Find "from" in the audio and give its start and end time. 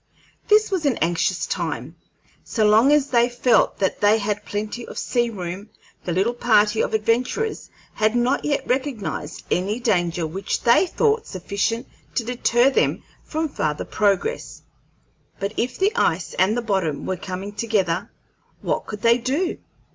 13.23-13.47